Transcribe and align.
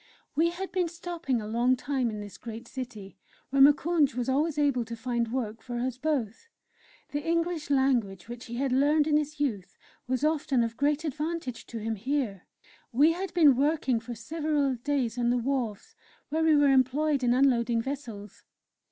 We 0.35 0.49
had 0.49 0.71
been 0.71 0.87
stopping 0.87 1.39
a 1.39 1.45
long 1.47 1.75
time 1.75 2.09
in 2.09 2.21
this 2.21 2.39
great 2.39 2.67
city, 2.67 3.19
where 3.51 3.61
Moukounj 3.61 4.15
was 4.15 4.27
always 4.29 4.57
able 4.57 4.83
to 4.85 4.95
find 4.95 5.31
work 5.31 5.61
for 5.61 5.77
us 5.77 5.99
both. 5.99 6.47
The 7.11 7.23
English 7.23 7.69
language 7.69 8.27
which 8.27 8.45
he 8.45 8.55
had 8.55 8.71
learned 8.71 9.05
in 9.05 9.17
his 9.17 9.39
youth 9.39 9.77
was 10.07 10.23
often 10.25 10.63
of 10.63 10.75
great 10.75 11.03
advantage 11.05 11.67
to 11.67 11.77
him 11.77 11.93
here. 11.93 12.47
We 12.91 13.11
had 13.11 13.31
been 13.35 13.55
working 13.55 13.99
for 13.99 14.15
several 14.15 14.73
days 14.73 15.19
on 15.19 15.29
the 15.29 15.37
wharves, 15.37 15.93
where 16.29 16.43
we 16.43 16.55
were 16.55 16.71
employed 16.71 17.23
in 17.23 17.35
unloading 17.35 17.79
vessels. 17.83 18.41